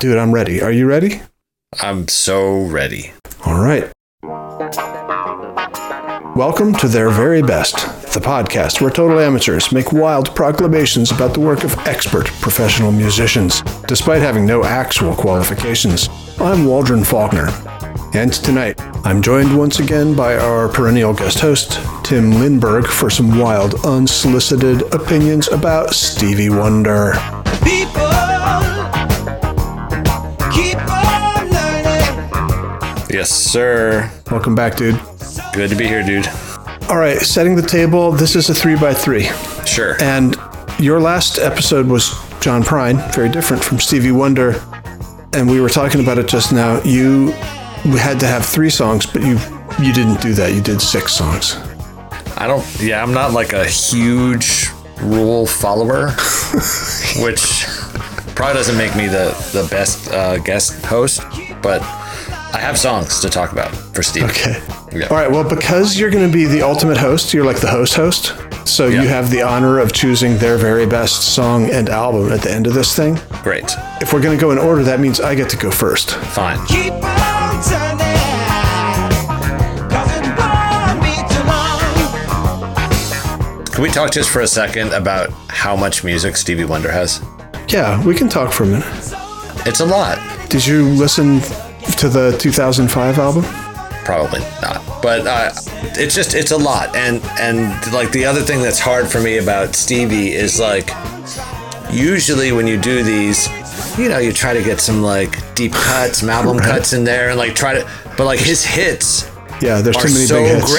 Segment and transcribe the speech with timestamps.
[0.00, 0.62] dude, I'm ready.
[0.62, 1.20] Are you ready?
[1.78, 3.12] I'm so ready.
[3.44, 3.92] All right.
[6.34, 7.76] Welcome to Their Very Best,
[8.14, 13.60] the podcast where total amateurs make wild proclamations about the work of expert professional musicians,
[13.86, 16.08] despite having no actual qualifications.
[16.40, 17.48] I'm Waldron Faulkner,
[18.14, 21.72] and tonight I'm joined once again by our perennial guest host,
[22.04, 27.12] Tim Linberg, for some wild, unsolicited opinions about Stevie Wonder.
[27.62, 28.10] People
[33.12, 34.08] Yes, sir.
[34.30, 35.00] Welcome back, dude.
[35.52, 36.28] Good to be here, dude.
[36.88, 38.12] All right, setting the table.
[38.12, 39.24] This is a three by three.
[39.66, 40.00] Sure.
[40.00, 40.36] And
[40.78, 42.10] your last episode was
[42.40, 44.62] John Prine, very different from Stevie Wonder.
[45.32, 46.80] And we were talking about it just now.
[46.84, 47.32] You
[47.98, 49.38] had to have three songs, but you
[49.80, 50.52] you didn't do that.
[50.54, 51.56] You did six songs.
[52.36, 52.64] I don't.
[52.80, 54.68] Yeah, I'm not like a huge
[55.00, 56.10] rule follower,
[57.20, 57.64] which
[58.36, 61.22] probably doesn't make me the the best uh, guest host.
[61.60, 61.82] But
[62.52, 64.24] I have songs to talk about for Steve.
[64.24, 64.60] Okay.
[64.92, 65.06] Yeah.
[65.06, 65.30] All right.
[65.30, 68.34] Well, because you're going to be the ultimate host, you're like the host host.
[68.66, 69.02] So Yeah.
[69.02, 72.66] you have the honor of choosing their very best song and album at the end
[72.66, 73.18] of this thing.
[73.42, 73.70] Great.
[74.00, 76.10] If we're going to go in order, that means I get to go first.
[76.10, 76.58] Fine.
[76.66, 78.06] Keep on turning.
[79.88, 81.80] 'Cause it won't be too long.
[83.72, 87.20] Can we talk just for a second about how much music Stevie Wonder has?
[87.68, 89.14] Yeah, we can talk for a minute.
[89.66, 90.18] It's a lot.
[90.48, 91.40] Did you listen
[91.96, 93.44] to the 2005 album?
[94.04, 94.82] probably not.
[95.02, 95.50] But uh,
[95.96, 96.96] it's just it's a lot.
[96.96, 100.90] And and like the other thing that's hard for me about stevie is like
[101.90, 103.48] usually when you do these
[103.98, 107.30] you know you try to get some like deep cuts some album cuts in there
[107.30, 109.28] and like try to but like his hits
[109.60, 110.72] Yeah, there's are too many so big hits.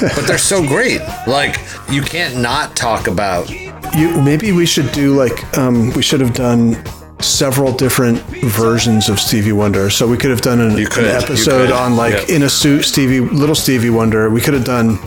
[0.00, 0.14] great.
[0.14, 1.00] But they're so great.
[1.26, 1.58] Like
[1.90, 6.32] you can't not talk about You maybe we should do like um, we should have
[6.34, 6.76] done
[7.24, 9.90] several different versions of Stevie Wonder.
[9.90, 12.36] So we could have done an, could, an episode on like yeah.
[12.36, 14.30] in a suit Stevie, little Stevie Wonder.
[14.30, 14.98] We could have done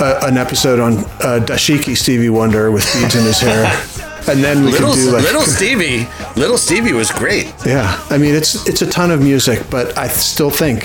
[0.00, 3.66] uh, an episode on uh, Dashiki Stevie Wonder with beads in his hair,
[4.28, 8.18] and then we little could do like little stevie little stevie was great Yeah, I
[8.18, 10.84] mean it's it's a ton of music, but I still think,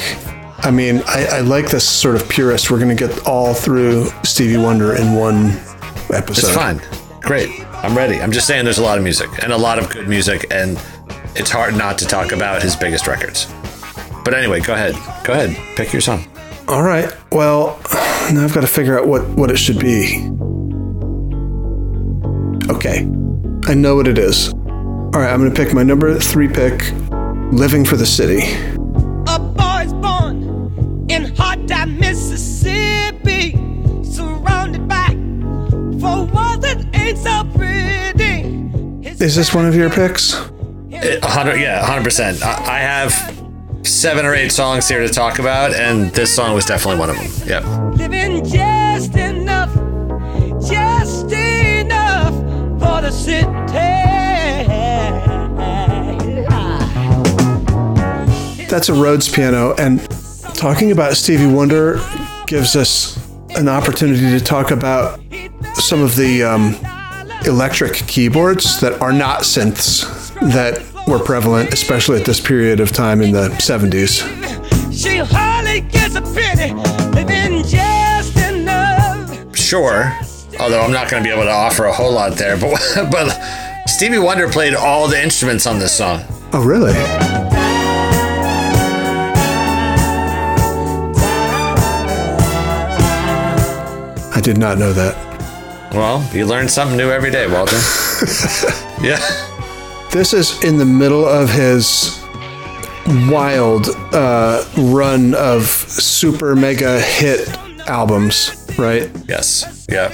[0.59, 2.69] I mean, I, I like this sort of purist.
[2.69, 5.52] We're gonna get all through Stevie Wonder in one
[6.14, 6.47] episode.
[6.47, 6.81] It's fine.
[7.22, 7.66] Great.
[7.84, 8.20] I'm ready.
[8.20, 10.80] I'm just saying there's a lot of music and a lot of good music, and
[11.36, 13.48] it's hard not to talk about his biggest records.
[14.26, 14.96] But anyway, go ahead.
[15.24, 15.56] Go ahead.
[15.78, 16.26] Pick your song.
[16.68, 17.10] All right.
[17.32, 17.80] Well,
[18.34, 20.30] now I've got to figure out what what it should be.
[22.70, 23.08] Okay,
[23.68, 24.50] I know what it is.
[24.54, 26.92] All right, I'm gonna pick my number three pick,
[27.54, 28.42] "Living for the City."
[29.28, 33.54] A boy's born in hot time, Mississippi,
[34.04, 35.16] surrounded by
[36.02, 37.56] four walls that ain't so pretty.
[37.56, 37.56] His
[39.19, 40.33] Is this one of your picks?
[41.23, 42.44] Hundred, yeah, hundred percent.
[42.44, 43.11] I I have
[43.81, 47.16] seven or eight songs here to talk about, and this song was definitely one of
[47.16, 47.47] them.
[47.47, 47.97] Yep.
[47.97, 49.73] living just enough,
[50.61, 52.33] just enough
[52.79, 53.47] for the city.
[58.69, 59.99] That's a Rhodes piano, and
[60.53, 61.99] talking about Stevie Wonder
[62.45, 63.17] gives us
[63.55, 65.19] an opportunity to talk about
[65.73, 66.75] some of the um,
[67.47, 73.22] electric keyboards that are not synths that were prevalent, especially at this period of time
[73.22, 74.22] in the 70s.
[74.94, 76.74] She hardly gets a penny,
[77.13, 79.56] living just enough.
[79.56, 80.13] Sure.
[80.59, 82.78] Although I'm not going to be able to offer a whole lot there, but
[83.12, 83.30] but
[83.88, 86.24] Stevie Wonder played all the instruments on this song.
[86.53, 86.94] Oh, really?
[94.34, 95.27] I did not know that.
[95.97, 97.75] Well, you learn something new every day, Walter.
[99.02, 99.18] yeah.
[100.12, 102.24] This is in the middle of his
[103.28, 107.50] wild uh, run of super mega hit
[107.88, 109.09] albums, right?
[109.28, 109.88] Yes.
[109.90, 110.09] Yeah.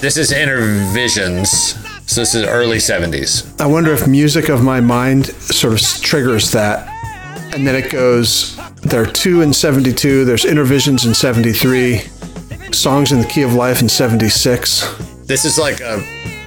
[0.00, 1.46] This is Innervisions.
[2.08, 3.60] So this is early 70s.
[3.60, 6.88] I wonder if Music of My Mind sort of triggers that.
[7.54, 11.98] And then it goes, there are two in 72, there's Innervisions in 73,
[12.72, 15.03] Songs in the Key of Life in 76.
[15.26, 16.02] This is like a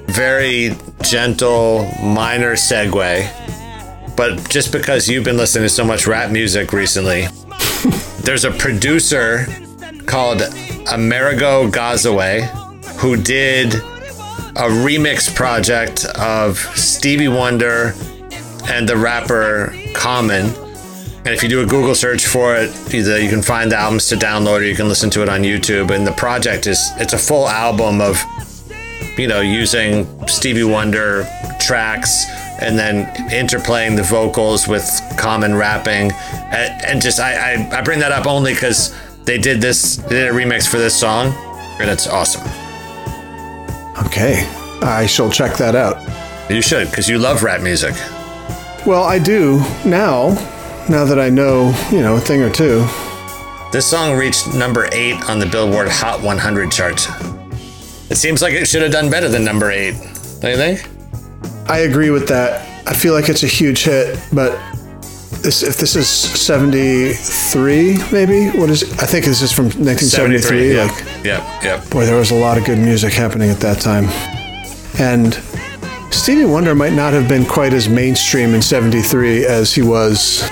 [0.06, 4.16] very gentle, minor segue.
[4.16, 7.28] But just because you've been listening to so much rap music recently,
[8.22, 9.48] there's a producer
[10.06, 10.44] called
[10.92, 12.42] Amerigo Gazaway
[13.00, 17.96] who did a remix project of Stevie Wonder
[18.70, 20.46] and the rapper Common.
[21.26, 24.08] And if you do a Google search for it, either you can find the albums
[24.10, 25.90] to download or you can listen to it on YouTube.
[25.90, 28.24] And the project is it's a full album of
[29.18, 31.28] you know, using Stevie Wonder
[31.60, 32.26] tracks,
[32.62, 34.84] and then interplaying the vocals with
[35.18, 36.12] common rapping,
[36.52, 40.16] and, and just I, I I bring that up only because they did this they
[40.16, 41.34] did a remix for this song,
[41.80, 42.42] and it's awesome.
[44.06, 44.48] Okay,
[44.82, 45.98] I shall check that out.
[46.50, 47.94] You should because you love rap music.
[48.86, 50.30] Well, I do now.
[50.90, 52.88] Now that I know, you know, a thing or two.
[53.74, 57.06] This song reached number eight on the Billboard Hot 100 chart.
[58.10, 59.94] It seems like it should have done better than number eight.
[60.42, 60.88] Don't you think?
[61.70, 62.66] I agree with that.
[62.88, 64.58] I feel like it's a huge hit, but
[65.42, 68.58] this, if this is 73, maybe?
[68.58, 68.92] What is it?
[69.02, 70.76] I think this is from 1973.
[70.76, 70.84] yeah.
[70.86, 71.90] Like, Yep, yep.
[71.90, 74.06] boy, there was a lot of good music happening at that time.
[75.00, 75.34] And
[76.14, 80.50] Stevie Wonder might not have been quite as mainstream in 73 as he was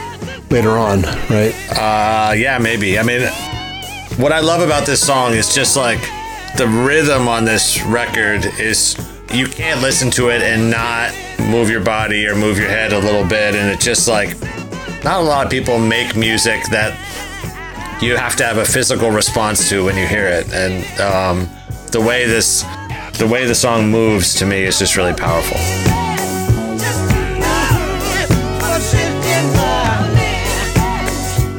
[0.49, 1.55] later on, right?
[1.71, 2.99] Uh, yeah, maybe.
[2.99, 3.21] I mean,
[4.17, 5.99] what I love about this song is just like
[6.57, 8.95] the rhythm on this record is
[9.33, 11.13] you can't listen to it and not
[11.49, 13.55] move your body or move your head a little bit.
[13.55, 14.39] And it's just like,
[15.03, 16.97] not a lot of people make music that
[18.01, 20.51] you have to have a physical response to when you hear it.
[20.53, 21.49] And um,
[21.91, 22.61] the way this,
[23.17, 25.57] the way the song moves to me is just really powerful.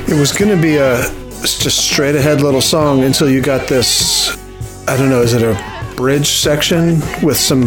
[0.08, 1.02] It was going to be a
[1.42, 4.45] just straight ahead little song until you got this.
[4.88, 7.64] I don't know, is it a bridge section with some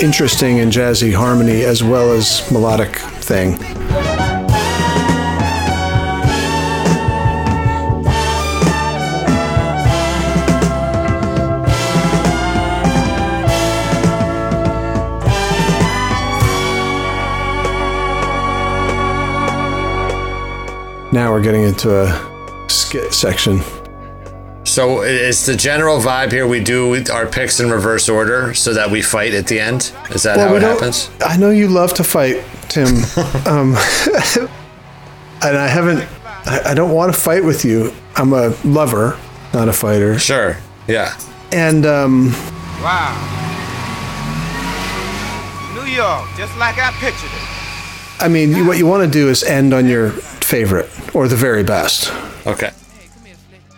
[0.00, 3.58] interesting and jazzy harmony as well as melodic thing?
[21.12, 23.62] Now we're getting into a skit section.
[24.76, 28.90] So it's the general vibe here we do our picks in reverse order so that
[28.90, 29.90] we fight at the end?
[30.10, 31.08] Is that how it happens?
[31.24, 32.84] I know you love to fight, Tim.
[33.46, 33.74] um,
[35.40, 36.06] and I haven't,
[36.44, 37.90] I, I don't want to fight with you.
[38.16, 39.18] I'm a lover,
[39.54, 40.18] not a fighter.
[40.18, 40.58] Sure.
[40.86, 41.18] Yeah.
[41.52, 42.32] And um,
[42.82, 43.16] Wow.
[45.74, 48.22] New York, just like I pictured it.
[48.22, 51.36] I mean, you, what you want to do is end on your favorite or the
[51.36, 52.12] very best.
[52.46, 52.72] Okay.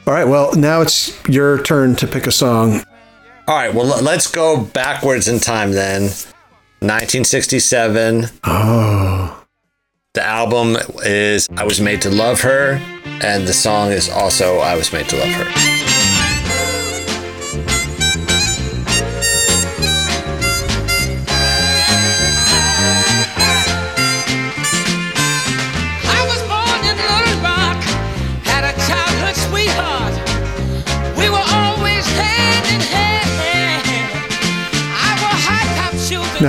[0.08, 2.82] All right, well, now it's your turn to pick a song.
[3.46, 3.75] All right.
[3.75, 6.05] Well, let's go backwards in time then.
[6.81, 8.25] 1967.
[8.44, 9.44] Oh,
[10.14, 12.81] The album is I Was Made to Love Her,
[13.22, 15.97] and the song is also I Was Made to Love Her.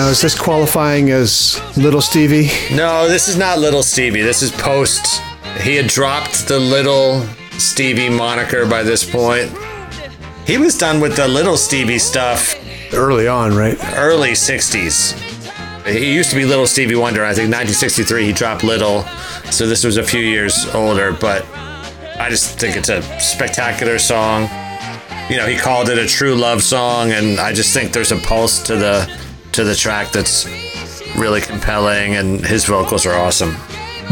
[0.08, 2.50] Is this qualifying as Little Stevie?
[2.76, 4.22] No, this is not Little Stevie.
[4.22, 5.22] This is post.
[5.62, 7.26] He had dropped the Little
[7.58, 9.52] Stevie moniker by this point.
[10.46, 12.56] He was done with the Little Stevie stuff
[12.94, 13.78] Early on, right?
[13.96, 15.14] early 60s.
[15.86, 17.24] He used to be Little Stevie Wonder.
[17.24, 19.04] I think 1963 he dropped Little.
[19.52, 21.46] So this was a few years older, but
[22.20, 24.44] I just think it's a spectacular song.
[25.30, 28.18] You know, he called it a true love song and I just think there's a
[28.18, 30.46] pulse to the to the track that's
[31.18, 33.54] really compelling and his vocals are awesome.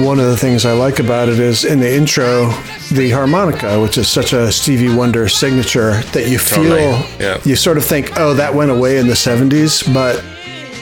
[0.03, 2.49] One of the things I like about it is in the intro,
[2.91, 7.39] the harmonica, which is such a Stevie Wonder signature that you feel, Totally, yeah.
[7.43, 10.23] you sort of think, oh, that went away in the 70s, but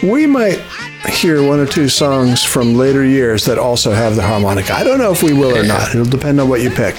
[0.03, 0.59] we might
[1.07, 4.73] hear one or two songs from later years that also have the harmonica.
[4.73, 5.89] I don't know if we will or not.
[5.95, 6.95] It'll depend on what you pick.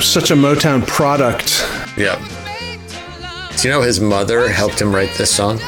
[0.00, 1.66] Such a Motown product.
[1.98, 2.16] Yeah.
[3.60, 5.60] Do you know his mother helped him write this song?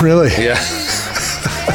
[0.00, 0.30] Really?
[0.30, 0.58] Yeah.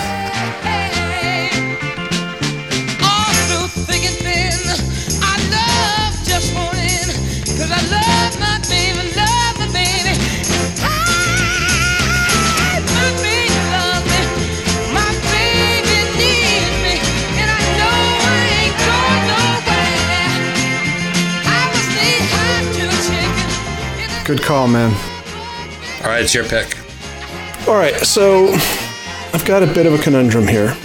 [24.28, 24.92] Good call, man.
[26.04, 26.78] All right, it's your pick.
[27.66, 28.50] All right, so
[29.34, 30.76] I've got a bit of a conundrum here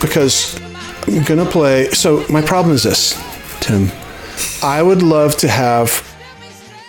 [0.00, 0.58] because
[1.06, 1.90] I'm gonna play.
[1.90, 3.22] So my problem is this,
[3.60, 3.90] Tim.
[4.62, 6.10] I would love to have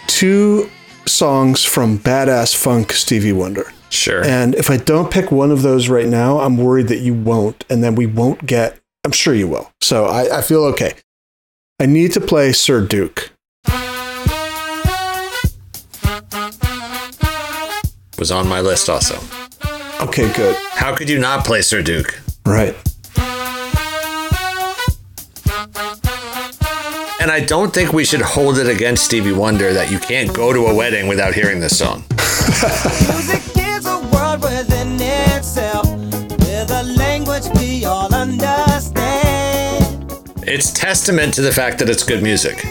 [0.07, 0.69] two
[1.05, 3.65] songs from Badass Funk Stevie Wonder.
[3.89, 4.23] Sure.
[4.23, 7.65] And if I don't pick one of those right now, I'm worried that you won't,
[7.69, 8.79] and then we won't get.
[9.03, 9.73] I'm sure you will.
[9.81, 10.93] So I, I feel okay.
[11.81, 13.31] I need to play Sir Duke.
[18.21, 19.15] Was on my list also.
[19.99, 20.55] Okay, good.
[20.73, 22.21] How could you not play Sir Duke?
[22.45, 22.75] Right.
[27.19, 30.53] And I don't think we should hold it against Stevie Wonder that you can't go
[30.53, 32.03] to a wedding without hearing this song.
[33.09, 39.01] Music is a world within itself, with a language we all understand.
[40.43, 42.63] It's testament to the fact that it's good music.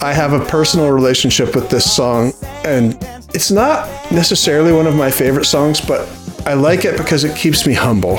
[0.00, 2.32] I have a personal relationship with this song,
[2.64, 2.98] and
[3.34, 6.08] it's not necessarily one of my favorite songs, but
[6.46, 8.18] I like it because it keeps me humble.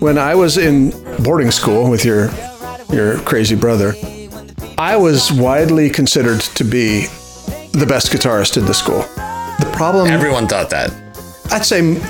[0.00, 0.90] When I was in
[1.22, 2.30] boarding school with your
[2.92, 3.94] your crazy brother,
[4.78, 7.06] I was widely considered to be
[7.72, 9.00] the best guitarist in the school.
[9.60, 10.90] The problem, Everyone thought that.
[11.52, 12.00] I'd say, m-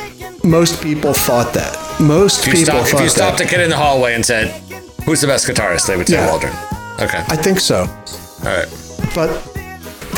[0.45, 1.77] most people thought that.
[2.01, 3.47] Most people if you stopped that.
[3.47, 4.49] a kid in the hallway and said,
[5.05, 5.87] Who's the best guitarist?
[5.87, 6.29] They would say Yeah.
[6.31, 6.55] Waldron.
[7.01, 7.19] Okay.
[7.29, 7.81] I think so.
[7.81, 8.69] All right.
[9.15, 9.31] But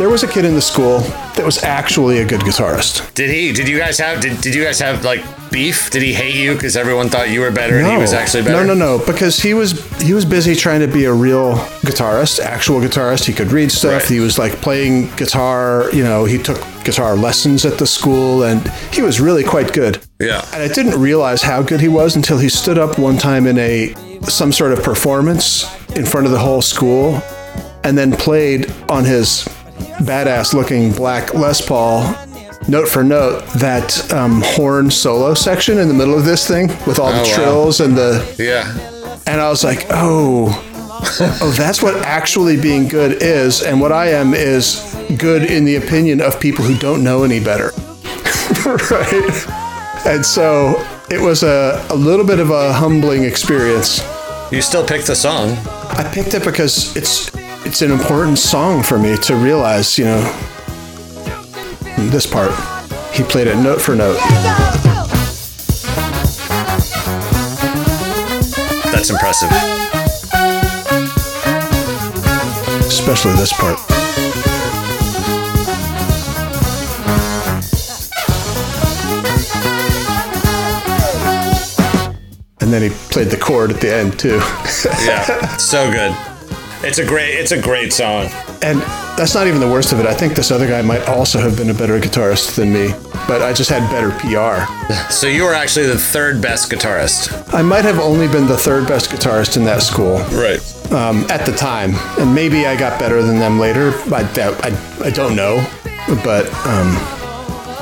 [0.02, 0.99] there was a kid in the school
[1.37, 3.14] that was actually a good guitarist.
[3.14, 3.52] Did he?
[3.52, 4.21] Did you guys have?
[4.21, 5.92] Did, did you guys have like beef?
[5.92, 8.66] Did he hate you because everyone thought you were better and he was actually better?
[8.66, 9.06] No, no, no.
[9.06, 11.54] Because he was he was busy trying to be a real
[11.87, 13.26] guitarist, actual guitarist.
[13.26, 14.02] He could read stuff.
[14.02, 14.11] Right.
[14.11, 15.88] He was like playing guitar.
[15.92, 18.61] You know, he took guitar lessons at the school, and
[18.92, 20.04] he was really quite good.
[20.18, 20.44] Yeah.
[20.52, 23.56] And I didn't realize how good he was until he stood up one time in
[23.56, 27.23] a some sort of performance in front of the whole school,
[27.85, 29.47] and then played on his
[30.05, 32.14] badass looking black Les Paul.
[32.69, 36.99] Note for note, that um, horn solo section in the middle of this thing with
[37.00, 37.35] all the Oh, wow.
[37.35, 39.19] trills and the Yeah.
[39.26, 40.47] and I was like, oh,
[41.41, 43.62] oh, that's what actually being good is.
[43.62, 44.81] And what I am is
[45.19, 47.73] good in the opinion of people who don't know any better.
[48.64, 49.47] right?
[50.07, 50.75] And so
[51.11, 54.00] it was a, a little bit of a humbling experience.
[54.52, 55.50] You still picked the song.
[55.91, 57.29] I picked it because it's
[57.64, 60.21] it's an important song for me to realize, you know,
[62.11, 62.52] this part.
[63.12, 64.19] He played it note for note.
[68.92, 69.50] That's impressive.
[73.04, 73.78] especially this part.
[82.61, 84.40] And then he played the chord at the end too.
[85.04, 85.57] Yeah.
[85.57, 86.32] so good.
[86.85, 87.35] It's a great.
[87.35, 88.27] It's a great song.
[88.62, 88.81] and
[89.17, 90.07] that's not even the worst of it.
[90.07, 92.89] I think this other guy might also have been a better guitarist than me,
[93.29, 94.67] but I just had better PR.
[95.12, 97.53] So you were actually the third best guitarist.
[97.55, 100.61] I might have only been the third best guitarist in that school Right.
[100.93, 103.93] um, at the time, and maybe I got better than them later.
[104.12, 104.57] I doubt.
[104.65, 104.71] I,
[105.05, 105.65] I don't know,
[106.25, 106.91] but um,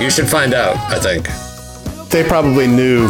[0.00, 0.76] You should find out.
[0.90, 1.28] I think.
[2.10, 3.08] they probably knew.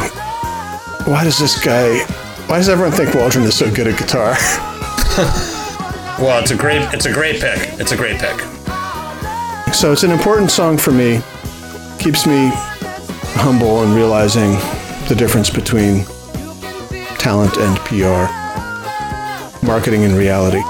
[1.07, 2.05] Why does this guy?
[2.47, 4.37] Why does everyone think Waldron is so good at guitar?
[6.21, 6.83] Well, it's a great.
[6.93, 7.81] It's a great pick.
[7.81, 8.39] It's a great pick.
[9.73, 11.23] So it's an important song for me.
[11.99, 12.51] Keeps me
[13.41, 14.53] humble and realizing
[15.09, 16.05] the difference between
[17.17, 18.29] talent and PR,
[19.65, 20.61] marketing and reality.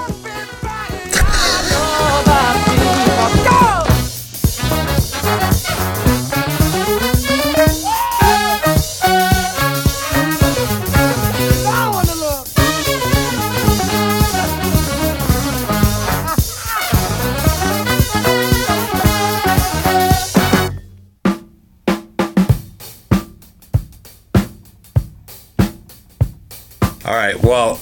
[27.51, 27.81] Well,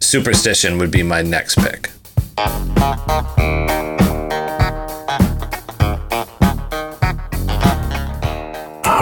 [0.00, 1.90] superstition would be my next pick.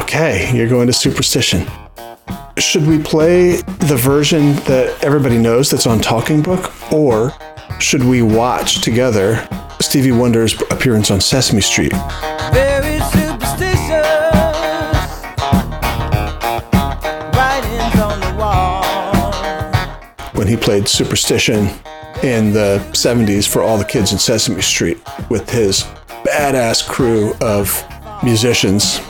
[0.00, 1.68] Okay, you're going to Superstition.
[2.58, 7.32] Should we play the version that everybody knows that's on Talking Book, or
[7.78, 9.48] should we watch together
[9.80, 11.92] Stevie Wonder's appearance on Sesame Street?
[20.54, 21.68] He played Superstition
[22.22, 25.82] in the 70s for all the kids in Sesame Street with his
[26.22, 27.84] badass crew of
[28.22, 29.00] musicians,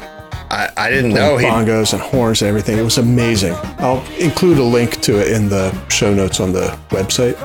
[0.50, 1.44] I, I didn't know he.
[1.46, 2.78] bongos and horns and everything.
[2.78, 3.52] It was amazing.
[3.78, 7.38] I'll include a link to it in the show notes on the website.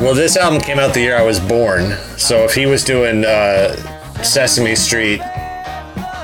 [0.00, 3.24] Well, this album came out the year I was born, so if he was doing
[3.24, 3.76] uh,
[4.24, 5.20] Sesame Street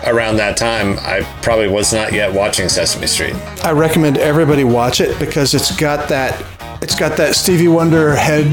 [0.06, 3.34] around that time, I probably was not yet watching Sesame Street.
[3.64, 6.55] I recommend everybody watch it because it's got that
[6.86, 8.46] it's got that Stevie Wonder head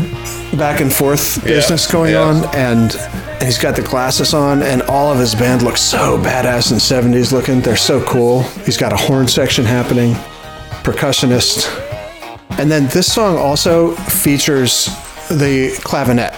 [0.57, 2.21] back and forth business going yeah.
[2.23, 6.17] on and and he's got the glasses on and all of his band looks so
[6.17, 6.81] badass and
[7.13, 7.61] 70s looking.
[7.61, 8.41] They're so cool.
[8.65, 10.15] He's got a horn section happening,
[10.81, 11.67] percussionist.
[12.57, 14.85] And then this song also features
[15.29, 16.33] the clavinet.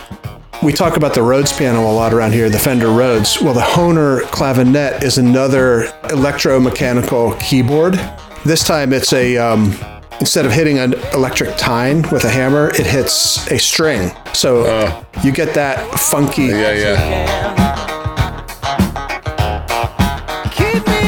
[0.62, 3.42] we talk about the Rhodes piano a lot around here, the Fender Rhodes.
[3.42, 7.94] Well, the Hohner clavinet is another electromechanical keyboard.
[8.44, 9.72] This time it's a, um,
[10.20, 14.12] instead of hitting an electric tine with a hammer, it hits a string.
[14.34, 15.04] So uh.
[15.24, 16.44] you get that funky.
[16.46, 16.96] Yeah, yeah.
[20.52, 21.02] Keep me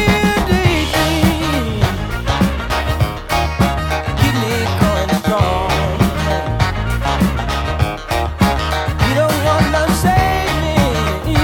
[0.47, 1.81] daydream.
[4.19, 5.71] Keep me going strong.
[9.07, 10.51] You don't want to save
[11.25, 11.39] me.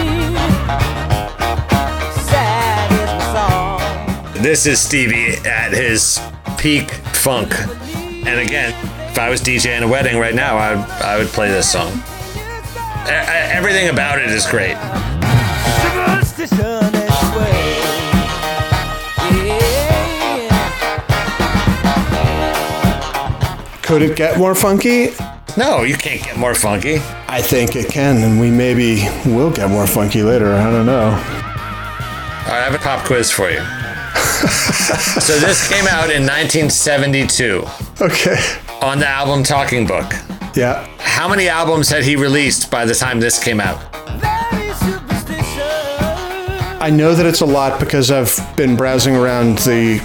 [2.24, 4.42] Sad is the song.
[4.42, 6.20] This is Stevie at his
[6.58, 7.54] peak funk.
[8.28, 8.74] And again,
[9.10, 11.94] if I was DJing a wedding right now, I would, I would play this song.
[13.06, 14.76] E- everything about it is great.
[15.82, 17.80] Superstition is way.
[19.48, 20.50] Yeah.
[23.82, 25.12] Could it get more funky?
[25.56, 26.96] No, you can't get more funky.
[27.30, 30.54] I think it can, and we maybe will get more funky later.
[30.54, 31.08] I don't know.
[32.46, 33.62] I have a pop quiz for you.
[35.22, 37.64] so this came out in 1972
[38.02, 38.36] Okay.
[38.82, 40.12] on the album Talking Book.
[40.56, 40.86] Yeah.
[41.00, 43.80] How many albums had he released by the time this came out?
[46.82, 50.02] I know that it's a lot because I've been browsing around the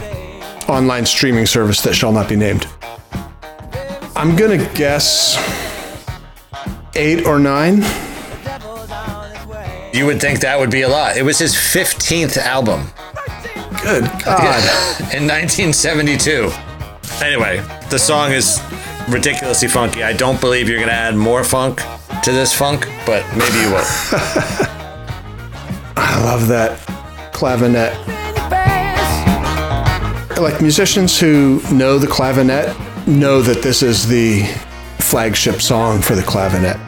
[0.68, 2.66] online streaming service that shall not be named.
[4.14, 5.36] I'm going to guess
[6.94, 7.78] eight or nine.
[9.92, 11.16] You would think that would be a lot.
[11.16, 12.86] It was his 15th album
[13.88, 14.60] Good God.
[15.14, 16.50] in 1972.
[17.24, 18.60] Anyway, the song is
[19.08, 20.02] ridiculously funky.
[20.02, 21.80] I don't believe you're going to add more funk
[22.22, 23.78] to this funk, but maybe you will.
[25.96, 26.78] I love that
[27.32, 27.96] clavinet.
[30.38, 32.76] Like musicians who know the clavinet
[33.06, 34.42] know that this is the
[34.98, 36.78] flagship song for the clavinet.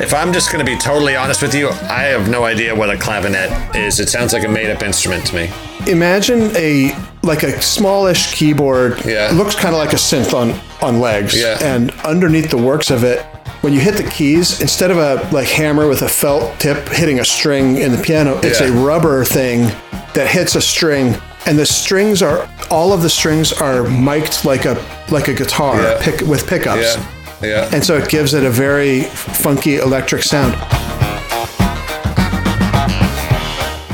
[0.00, 2.90] If I'm just going to be totally honest with you, I have no idea what
[2.90, 3.98] a clavinet is.
[3.98, 5.50] It sounds like a made up instrument to me.
[5.88, 9.04] Imagine a like a smallish keyboard.
[9.04, 9.30] Yeah.
[9.30, 11.38] It looks kind of like a synth on on legs.
[11.38, 11.58] Yeah.
[11.62, 13.22] And underneath the works of it,
[13.62, 17.20] when you hit the keys, instead of a like hammer with a felt tip hitting
[17.20, 18.68] a string in the piano, it's Yeah.
[18.68, 19.70] a rubber thing
[20.14, 24.64] that hits a string, and the strings are all of the strings are mic'd like
[24.64, 24.76] a
[25.10, 25.98] like a guitar Yeah.
[26.00, 26.96] pick with pickups.
[26.96, 27.04] Yeah.
[27.42, 27.70] Yeah.
[27.74, 30.54] And so it gives it a very funky electric sound.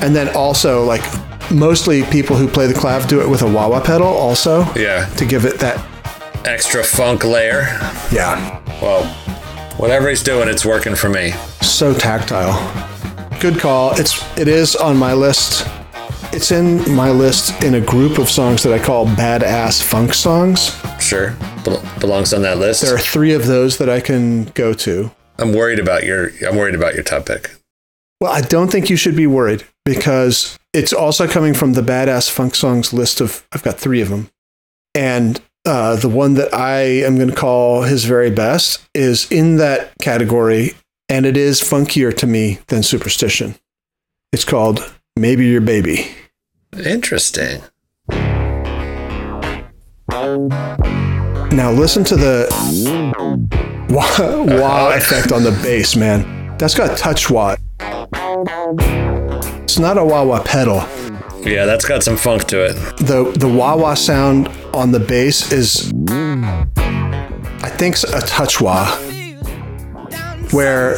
[0.02, 1.02] And then also, like,
[1.50, 4.64] mostly people who play the clav do it with a wah wah pedal also.
[4.74, 5.06] Yeah.
[5.16, 5.84] To give it that,
[6.46, 7.62] Extra funk layer.
[8.10, 9.04] yeah, Well,
[9.76, 11.32] whatever he's doing, it's working for me.
[11.60, 12.56] so tactile.
[13.40, 13.98] Good call.
[13.98, 15.66] It's it is on my list.
[16.32, 20.76] It's in my list in a group of songs that I call badass funk songs.
[21.00, 21.34] Sure.
[21.64, 22.82] Bel- belongs on that list.
[22.82, 25.10] There are three of those that I can go to.
[25.38, 27.50] I'm worried about your I'm worried about your top pick.
[28.20, 32.30] Well, I don't think you should be worried because it's also coming from the badass
[32.30, 34.30] funk songs list of I've got three of them,
[34.94, 39.56] and uh, the one that I am going to call his very best is in
[39.56, 40.74] that category,
[41.08, 43.56] and it is funkier to me than Superstition.
[44.32, 46.14] It's called Maybe Your Baby.
[46.84, 47.62] Interesting.
[51.52, 52.48] Now listen to the
[53.90, 56.56] wow, wow effect on the bass, man.
[56.58, 57.56] That's got touch wah.
[59.70, 60.78] It's not a wah wah pedal.
[61.48, 62.72] Yeah, that's got some funk to it.
[62.96, 68.86] the the wah wah sound on the bass is I think a touch wah
[70.50, 70.96] where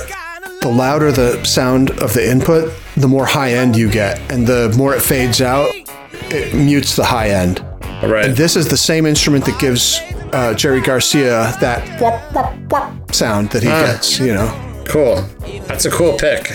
[0.63, 4.75] the louder the sound of the input the more high end you get and the
[4.79, 5.71] more it fades out
[6.31, 7.61] it mutes the high end
[8.01, 8.25] All right.
[8.25, 10.01] and this is the same instrument that gives
[10.33, 11.85] uh, Jerry Garcia that
[13.13, 15.17] sound that he gets you know cool.
[15.67, 16.51] That's a cool pick.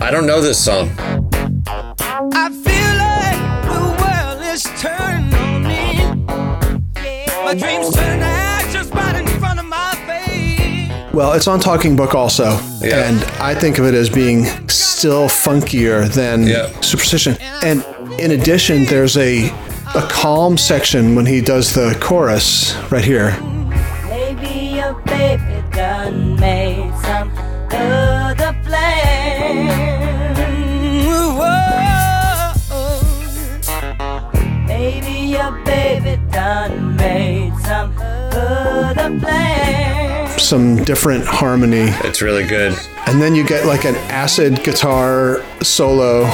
[0.00, 0.90] I don't know this song.
[2.32, 6.06] I feel like the world is turning on me.
[7.44, 11.12] My dreams turn to ashes right in front of my face.
[11.12, 13.04] Well, it's on Talking Book also, Yeah.
[13.08, 16.68] and I think of it as being still funkier than Yeah.
[16.80, 17.36] Superstition.
[17.62, 17.84] And
[18.18, 19.52] in addition, there's a
[19.94, 23.36] a calm section when he does the chorus right here.
[24.08, 27.30] Maybe your baby done made some
[27.70, 28.13] other
[40.54, 42.78] Some different harmony, It's really good.
[43.08, 46.30] and then you get like an acid guitar solo.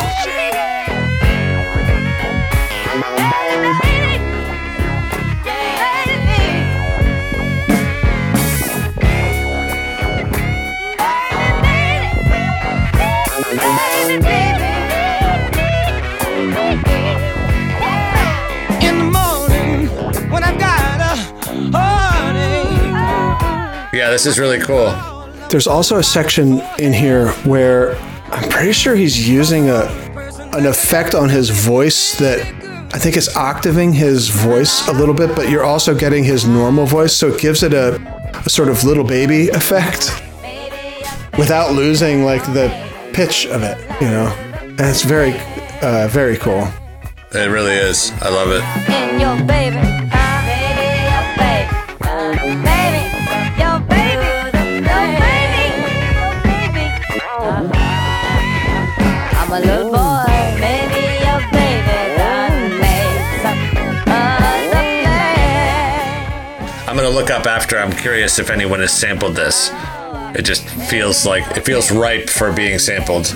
[24.22, 24.90] This is really cool.
[25.48, 27.96] There's also a section in here where
[28.30, 29.85] I'm pretty sure he's using a
[30.52, 32.40] an effect on his voice that
[32.92, 36.85] I think is octaving his voice a little bit, but you're also getting his normal
[36.85, 37.94] voice, so it gives it a,
[38.44, 40.11] a sort of little baby effect
[41.38, 42.68] without losing like the
[43.14, 44.26] pitch of it, you know.
[44.61, 45.33] And it's very,
[45.80, 46.68] uh, very cool.
[47.33, 48.12] It really is.
[48.20, 50.10] I love it.
[67.12, 67.16] Plans.
[67.16, 67.79] I'm gonna look up after.
[67.79, 69.70] I'm curious if anyone has sampled this.
[70.35, 73.35] It just feels like it feels ripe for being sampled.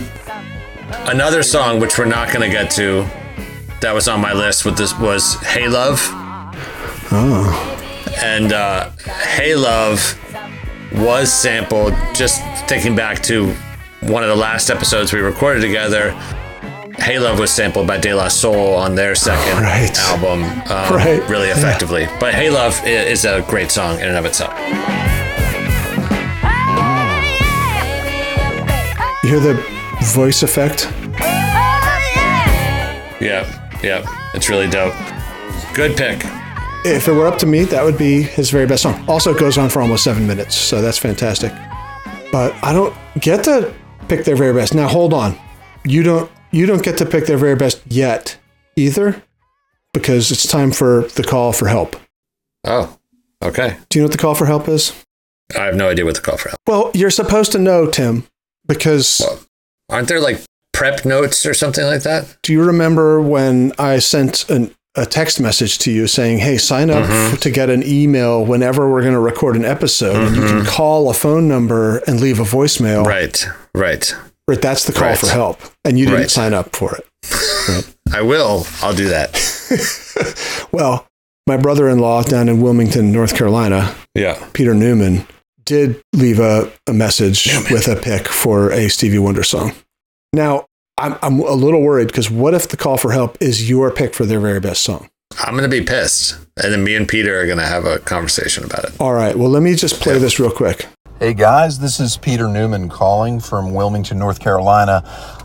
[1.07, 3.07] Another song which we're not gonna get to
[3.81, 6.01] that was on my list with this was Hey Love.
[7.13, 7.71] Oh.
[8.23, 8.91] And uh,
[9.37, 10.19] Hey Love
[10.93, 11.95] was sampled.
[12.15, 13.55] Just thinking back to
[14.01, 16.11] one of the last episodes we recorded together.
[16.99, 19.97] Hey Love was sampled by De La Soul on their second Right.
[20.09, 21.27] album, um, Right.
[21.29, 22.09] really effectively.
[22.21, 24.53] But Hey Love is a great song in and of itself.
[29.23, 29.55] You hear the
[30.13, 30.89] voice effect?
[33.21, 33.47] Yeah,
[33.83, 34.03] yeah,
[34.35, 34.95] it's really dope.
[35.73, 36.25] Good pick.
[36.85, 39.03] If it were up to me, that would be his very best song.
[39.09, 41.53] Also, it goes on for almost seven minutes, so that's fantastic.
[42.31, 43.73] But I don't get to
[44.09, 44.75] pick their very best.
[44.75, 45.39] Now, hold on.
[45.85, 46.31] You don't.
[46.55, 48.37] You don't get to pick their very best yet,
[48.77, 49.23] either,
[49.93, 51.97] because it's time for the call for help.
[52.64, 52.97] Oh,
[53.43, 53.77] okay.
[53.88, 54.93] Do you know what the call for help is?
[55.59, 56.61] I have no idea what the call for help.
[56.67, 58.25] Well, you're supposed to know, Tim,
[58.67, 59.40] because well,
[59.90, 60.40] Aren't there like
[60.73, 62.37] prep notes or something like that?
[62.43, 66.88] do you remember when I sent an, a text message to you saying, "Hey, sign
[66.88, 67.37] up Mm-hmm.
[67.37, 71.11] to get an email whenever we're going to record an episode, and you can call
[71.11, 74.14] a phone number and leave a voicemail." Right, right.
[74.47, 75.19] Right, that's the call Right.
[75.19, 76.31] for help, and you didn't Right.
[76.31, 77.07] sign up for it.
[78.13, 78.67] I will.
[78.83, 79.31] I'll do that.
[80.73, 81.07] Well,
[81.47, 84.43] my brother-in-law down in Wilmington, North Carolina, Yeah.
[84.53, 85.27] Peter Newman,
[85.65, 89.73] did leave a, a message with a pick for a Stevie Wonder song.
[90.33, 90.67] Now,
[90.99, 94.15] I'm, I'm a little worried because what if the call for help is your pick
[94.15, 95.09] for their very best song?
[95.39, 98.85] I'm gonna be pissed, and then me and Peter are gonna have a conversation about
[98.85, 98.93] it.
[99.01, 100.87] All right, well, let me just play this real quick.
[101.25, 105.03] Hey guys, this is Peter Newman calling from Wilmington, North Carolina.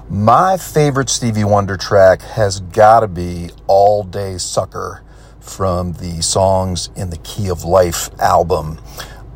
[0.09, 5.05] My favorite Stevie Wonder track has got to be All Day Sucker
[5.39, 8.77] from the Songs in the Key of Life album.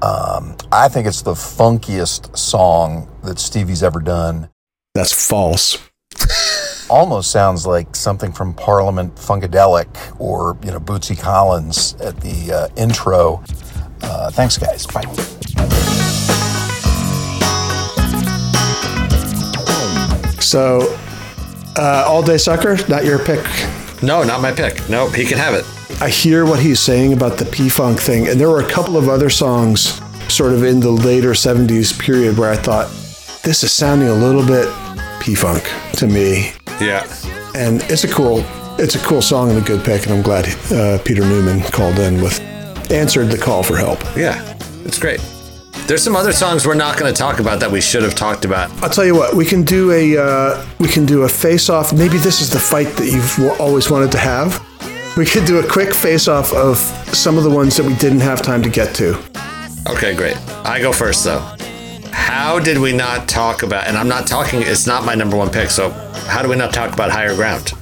[0.02, 4.50] Um, I think it's the funkiest song that Stevie's ever done.
[4.96, 5.78] That's false.
[6.90, 12.68] Almost sounds like something from Parliament Funkadelic or, you know, Bootsy Collins at the uh,
[12.76, 13.42] intro.
[14.02, 14.86] Uh, thanks, guys.
[14.88, 16.03] Bye.
[20.54, 20.96] So,
[21.80, 23.44] uh, All Day Sucker, not your pick.
[24.04, 24.88] No, not my pick.
[24.88, 25.66] No, he can have it.
[26.00, 28.96] I hear what he's saying about the P Funk thing, and there were a couple
[28.96, 30.00] of other songs
[30.32, 32.86] sort of in the later 70s period where I thought,
[33.42, 34.72] this is sounding a little bit
[35.20, 35.64] P Funk
[35.94, 36.52] to me.
[36.80, 37.04] Yeah.
[37.56, 38.46] And it's a cool,
[38.78, 41.98] it's a cool song and a good pick, and I'm glad uh, Peter Newman called
[41.98, 42.40] in with,
[42.92, 44.04] answered the call for help.
[44.16, 44.56] Yeah.
[44.86, 45.20] It's great.
[45.86, 48.46] There's some other songs we're not going to talk about that we should have talked
[48.46, 48.72] about.
[48.82, 51.92] I'll tell you what, we can do a, uh, we can do a face off.
[51.92, 54.66] Maybe this is the fight that you've w- always wanted to have.
[55.18, 56.78] We could do a quick face off of
[57.14, 59.22] some of the ones that we didn't have time to get to.
[59.90, 60.38] Okay, great.
[60.66, 61.40] I go first though.
[62.12, 63.86] How did we not talk about?
[63.86, 64.62] And I'm not talking.
[64.62, 65.70] It's not my number one pick.
[65.70, 65.90] So
[66.28, 67.74] how do we not talk about Higher Ground?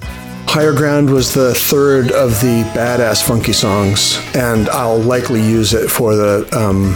[0.48, 5.88] Higher Ground was the third of the badass funky songs, and I'll likely use it
[5.90, 6.96] for the um,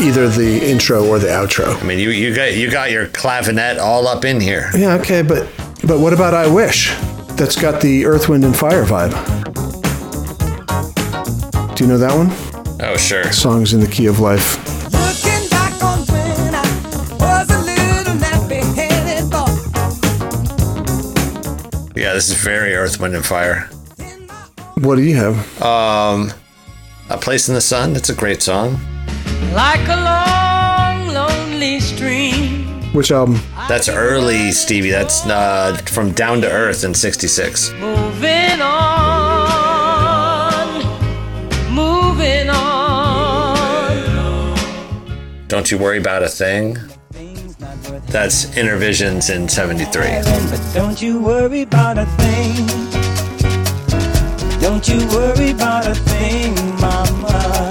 [0.00, 1.74] either the intro or the outro.
[1.80, 4.70] I mean, you you got you got your clavinet all up in here.
[4.76, 5.48] Yeah, okay, but
[5.84, 6.94] but what about I Wish?
[7.36, 9.12] That's got the Earth, Wind, and Fire vibe.
[11.74, 12.30] Do you know that one?
[12.80, 13.30] Oh sure.
[13.32, 14.56] Songs in the Key of Life.
[14.92, 16.62] Looking back on when I
[17.18, 19.46] was a little nappy-headed boy.
[22.00, 23.68] Yeah, this is very Earth, Wind, and Fire.
[24.76, 25.62] What do you have?
[25.62, 26.32] Um,
[27.10, 27.92] A Place in the Sun.
[27.92, 28.78] That's a great song.
[29.54, 32.66] Like a long, lonely stream.
[32.92, 33.40] Which album?
[33.68, 34.90] That's early Stevie.
[34.90, 37.70] That's uh, from Down to Earth in '66.
[37.72, 39.62] Moving on,
[41.72, 43.96] moving on.
[45.48, 46.76] Don't you worry about a thing.
[48.08, 50.02] That's Innervisions in '73.
[50.50, 52.66] But don't you worry about a thing.
[54.60, 57.67] Don't you worry about a thing, mama.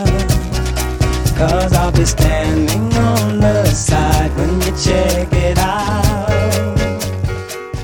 [1.37, 6.27] Cause I'll be standing on the side when you check it out.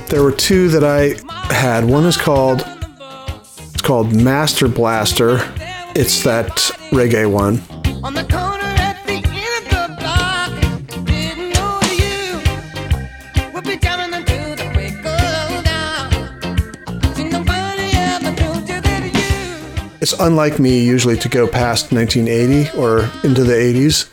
[0.10, 1.16] There were two that I
[1.54, 1.86] had.
[1.86, 2.66] One is called
[3.74, 5.38] it's called Master Blaster.
[5.96, 6.50] It's that
[6.92, 7.62] reggae one.
[20.04, 24.10] It's unlike me usually to go past 1980 or into the 80s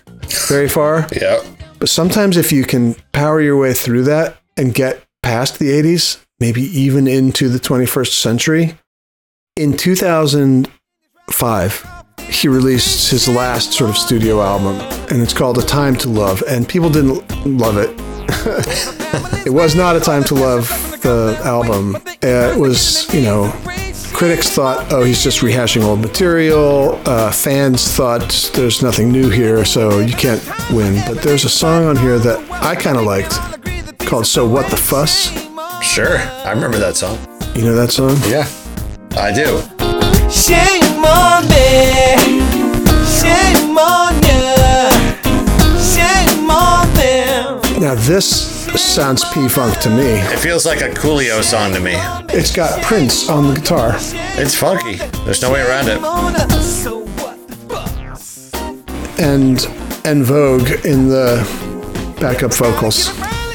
[0.46, 1.09] very far.
[1.11, 1.44] Yep.
[1.81, 6.24] But sometimes if you can power your way through that and get past the 80s,
[6.38, 8.79] maybe even into the 21st century,
[9.57, 11.87] in 2005,
[12.29, 14.76] he released his last sort of studio album,
[15.11, 17.90] and it's called A Time to Love, and people didn't love it.
[19.44, 20.68] it was not A Time to Love,
[21.03, 21.96] the album.
[22.22, 23.53] It was, you know,
[24.20, 27.00] critics thought, oh, he's just rehashing old material.
[27.06, 31.02] Uh, fans thought there's nothing new here, so you can't win.
[31.06, 33.38] But there's a song on here that I kind of liked
[34.00, 35.30] called So What the Fuss.
[35.83, 36.18] Sure.
[36.18, 37.16] I remember that song.
[37.54, 38.14] You know that song?
[38.26, 38.46] Yeah.
[39.16, 39.62] I do.
[40.28, 42.44] Shame on me,
[43.09, 44.52] shame on you,
[45.80, 47.80] shame on them.
[47.80, 50.02] Now, this sounds P Funk to me.
[50.04, 51.94] It feels like a Coolio song to me.
[52.35, 53.92] It's got Prince on the guitar.
[53.94, 54.96] It's funky.
[55.24, 55.98] There's no way around it.
[59.18, 59.66] And
[60.06, 61.42] En Vogue in the
[62.20, 63.09] backup vocals.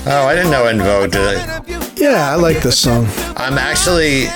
[0.08, 1.99] Oh, I didn't know En Vogue did it.
[1.99, 3.08] Yeah, I like this song.
[3.38, 4.28] I'm actually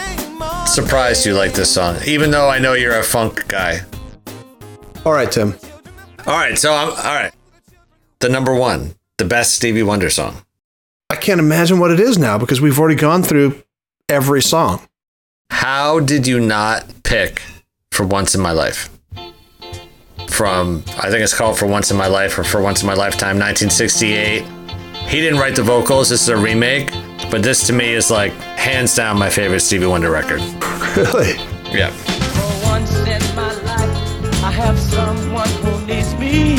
[0.65, 3.82] surprised you like this song, even though I know you're a funk guy.
[5.06, 5.56] All right, Tim.
[6.26, 7.34] All right, so I'm all right.
[8.20, 10.44] The number one, the best Stevie Wonder song.
[11.20, 13.62] I can't imagine what it is now because we've already gone through
[14.08, 14.88] every song.
[15.50, 17.42] How did you not pick
[17.92, 18.90] for Once in My Life?
[20.30, 22.94] From, I think it's called For Once in My Life or For Once in My
[22.94, 24.46] Lifetime, 1968.
[25.10, 26.90] He didn't write the vocals, this is a remake,
[27.30, 30.40] but this to me is like hands down my favorite Stevie Wonder record.
[30.96, 31.34] Really?
[31.78, 31.92] Yeah.
[31.92, 36.56] For once in my life, have someone who needs me.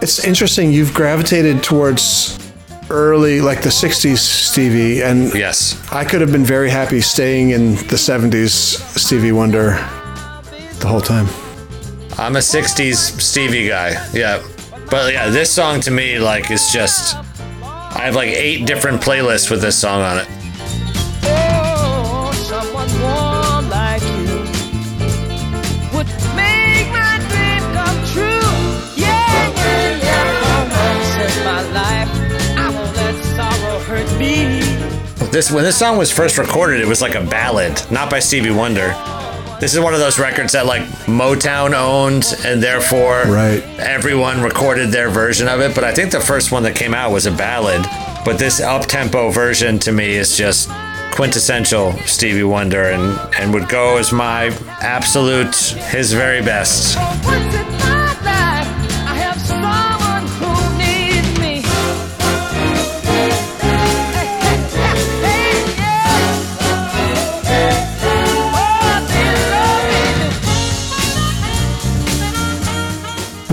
[0.00, 0.72] It's interesting.
[0.72, 2.47] You've gravitated towards
[2.90, 5.80] early, like the 60s Stevie, and Yes.
[5.92, 9.72] I could have been very happy staying in the 70s Stevie Wonder
[10.80, 11.26] the whole time.
[12.18, 13.90] I'm a 60s Stevie guy.
[14.12, 14.42] Yeah.
[14.90, 17.16] But yeah, this song to me, like, is just.
[17.62, 20.28] I have like eight different playlists with this song on it.
[35.30, 38.50] This when this song was first recorded, it was like a ballad, not by Stevie
[38.50, 38.94] Wonder.
[39.60, 43.62] This is one of those records that like Motown owned, and therefore Right.
[43.78, 45.74] everyone recorded their version of it.
[45.74, 47.84] But I think the first one that came out was a ballad.
[48.24, 50.70] But this up tempo version to me is just
[51.12, 54.46] quintessential Stevie Wonder, and and would go as my
[54.80, 56.96] absolute his very best.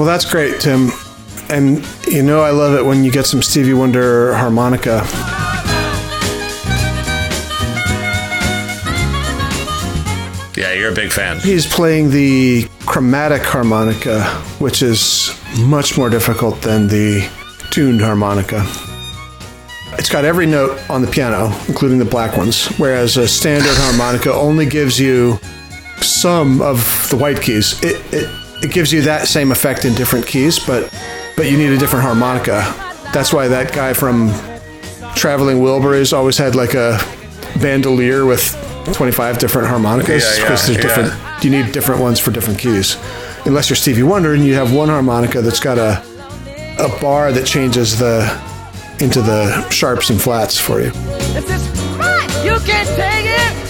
[0.05, 0.91] Well, that's great, Tim.
[1.49, 5.01] And you know, I love it when you get some Stevie Wonder harmonica.
[10.55, 11.39] Yeah, you're a big fan.
[11.39, 14.25] He's playing the chromatic harmonica,
[14.59, 17.27] which is much more difficult than the
[17.71, 18.63] tuned harmonica.
[19.97, 24.31] It's got every note on the piano, including the black ones, whereas a standard harmonica
[24.31, 25.39] only gives you
[25.99, 27.83] some of the white keys.
[27.83, 30.91] It, it, it gives you that same effect in different keys, but
[31.38, 32.73] but you need a different harmonica.
[33.13, 34.30] That's why that guy from
[35.15, 36.97] Traveling Wilburys always had like a
[37.62, 38.43] bandolier with
[38.93, 40.82] 25 different harmonicas Yeah, yeah, because there's yeah.
[40.84, 42.97] different you need different ones for different keys.
[43.45, 46.04] Unless you're Stevie Wonder and you have one harmonica that's got a
[46.80, 48.19] a bar that changes the
[48.99, 50.89] into the sharps and flats for you.
[51.34, 51.75] This is.
[52.45, 53.64] You can take it.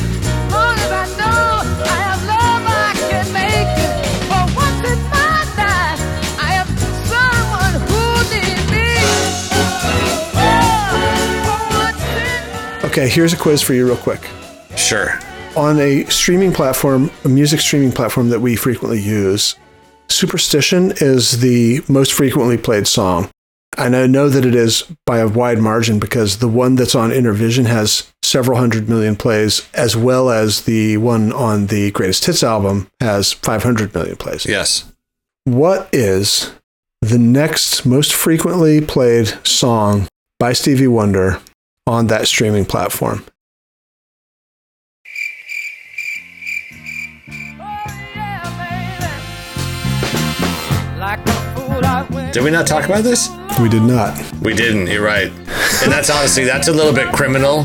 [12.96, 14.26] Okay, here's a quiz for you real quick.
[14.78, 15.20] Sure.
[15.58, 19.58] On a streaming platform, a music streaming platform that we frequently use,
[20.08, 23.30] Superstition is the most frequently played song.
[23.78, 27.12] And I know that it is by a wide margin because the one that's on
[27.12, 32.44] Innervision has several hundred million plays, as well as the one on the Greatest Hits
[32.44, 34.46] album has 500 million plays.
[34.46, 34.90] Yes.
[35.44, 36.54] What is
[37.02, 40.08] the next most frequently played song
[40.40, 41.42] by Stevie Wonder
[41.88, 43.24] on that streaming platform.
[50.98, 52.34] Like a fool, I went.
[52.34, 53.30] Did we not talk about this?
[53.62, 54.20] We did not.
[54.42, 54.88] We didn't.
[54.88, 55.28] You're right.
[55.84, 57.60] And that's honestly that's a little bit criminal.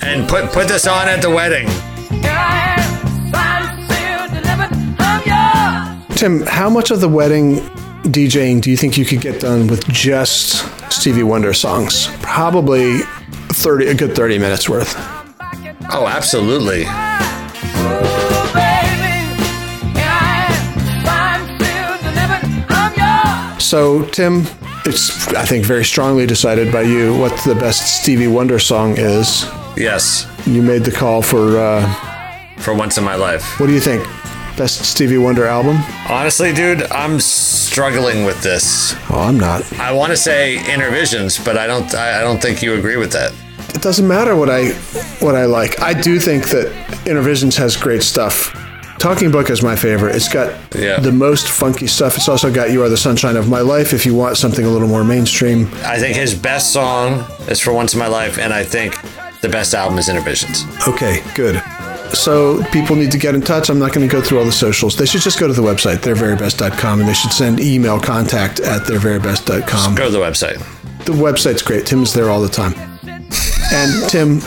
[0.00, 1.68] And put put this on at the wedding.
[2.10, 4.96] Here I am, signed, sealed, delivered.
[4.98, 6.18] I'm yours.
[6.18, 7.56] Tim, how much of the wedding
[8.02, 12.08] DJing do you think you could get done with just Stevie Wonder songs?
[12.22, 13.00] Probably
[13.58, 14.94] 30 a good 30 minutes worth.
[15.90, 16.82] Oh, absolutely.
[16.82, 16.86] Ooh,
[18.52, 19.14] baby.
[19.94, 22.66] Here I am, signed, sealed, delivered.
[22.70, 23.64] I'm yours.
[23.64, 24.46] So, Tim,
[24.84, 29.44] it's I think very strongly decided by you what the best Stevie Wonder song is.
[29.76, 30.26] Yes.
[30.46, 31.86] You made the call for uh,
[32.58, 33.58] For once in my life.
[33.60, 34.06] what do you think?
[34.56, 35.76] Best Stevie Wonder album?
[36.08, 38.94] Honestly, dude, I'm struggling with this.
[39.08, 39.62] Oh, I'm not.
[39.78, 41.94] I want to say Innervisions, but I don't.
[41.94, 43.32] I don't think you agree with that.
[43.74, 44.70] It doesn't matter what I
[45.20, 45.80] what I like.
[45.80, 46.66] I do think that
[47.06, 48.54] Innervisions has great stuff.
[48.98, 50.16] Talking Book is my favorite.
[50.16, 50.98] It's got Yeah.
[50.98, 52.16] the most funky stuff.
[52.16, 54.68] It's also got You Are the Sunshine of My Life if you want something a
[54.68, 55.70] little more mainstream.
[55.84, 58.96] I think his best song is For Once in My Life, and I think
[59.40, 60.64] the best album is Innervisions.
[60.88, 61.62] Okay, good.
[62.12, 63.68] So people need to get in touch.
[63.68, 64.96] I'm not going to go through all the socials.
[64.96, 68.82] They should just go to the website, theirverybest.com, and they should send email contact at
[68.82, 69.94] theirverybest.com.
[69.94, 70.58] Go to the website.
[71.04, 71.86] The website's great.
[71.86, 72.74] Tim's there all the time.
[73.72, 74.40] And Tim,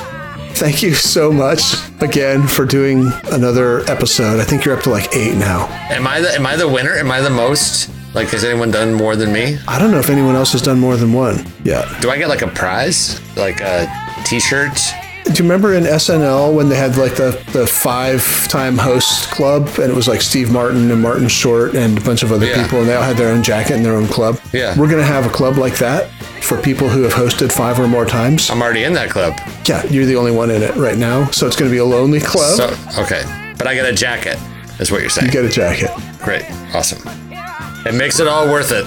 [0.55, 4.39] thank you so much again for doing another episode.
[4.39, 5.67] I think you're up to like eight now.
[5.91, 6.93] Am I the Am I the winner?
[6.95, 7.89] Am I the most?
[8.13, 9.57] Like, has anyone done more than me?
[9.69, 11.85] I don't know if anyone else has done more than one yet.
[12.01, 13.87] Do I get like a prize, like a
[14.25, 14.77] T-shirt?
[15.23, 19.67] Do you remember in SNL when they had like the, the five time host club
[19.79, 22.61] and it was like Steve Martin and Martin Short and a bunch of other Yeah.
[22.63, 24.41] people and they all had their own jacket and their own club?
[24.51, 24.77] Yeah.
[24.77, 26.09] We're going to have a club like that
[26.41, 28.49] for people who have hosted five or more times.
[28.49, 29.39] I'm already in that club.
[29.65, 31.25] yeah, you're the only one in it right now.
[31.31, 32.57] So it's going to be a lonely club.
[32.57, 33.23] So okay,
[33.57, 34.37] but I get a jacket.
[34.79, 35.27] Is what you're saying?
[35.27, 35.91] you get a jacket.
[36.23, 37.01] Great, awesome.
[37.85, 38.85] It makes it all worth it.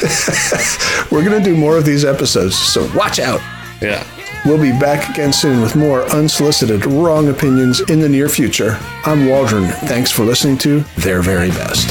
[1.12, 3.40] We're going to do more of these episodes, so watch out.
[3.80, 4.06] Yeah.
[4.46, 8.78] We'll be back again soon with more unsolicited, wrong opinions in the near future.
[9.04, 9.64] I'm Waldron.
[9.86, 11.90] Thanks for listening to Their Very Best.